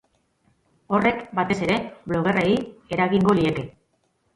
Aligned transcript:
Horrek, 0.99 1.21
batez 1.41 1.59
ere, 1.67 1.77
bloggerrei 2.09 2.49
eragingo 2.99 3.41
lieke. 3.43 3.73